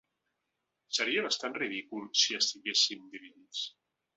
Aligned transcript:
Seria 0.99 1.25
bastant 1.27 1.55
ridícul 1.59 2.09
si 2.23 2.39
estiguéssim 2.41 3.07
dividits. 3.15 3.63